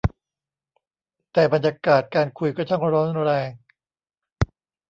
[1.33, 3.49] แต่บรรยากาศการคุยก็ช่างร้อนแรง